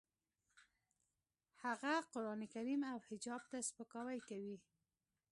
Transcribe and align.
هغه 1.63 1.93
قرانکریم 2.13 2.81
او 2.93 2.97
حجاب 3.07 3.41
ته 3.51 3.57
سپکاوی 3.69 4.19
کوي 4.29 4.57